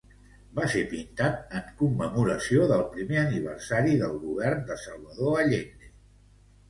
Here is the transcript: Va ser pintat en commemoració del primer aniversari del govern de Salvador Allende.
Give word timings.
Va 0.59 0.63
ser 0.75 0.79
pintat 0.93 1.51
en 1.59 1.67
commemoració 1.81 2.65
del 2.71 2.81
primer 2.95 3.19
aniversari 3.27 3.95
del 4.01 4.17
govern 4.25 4.65
de 4.71 4.79
Salvador 4.87 5.41
Allende. 5.45 5.93